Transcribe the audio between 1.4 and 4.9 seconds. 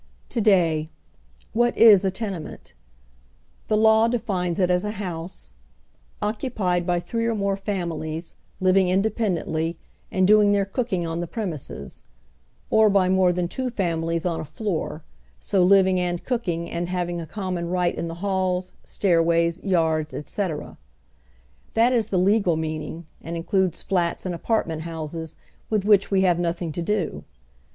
what is a tenement? The law defines it as a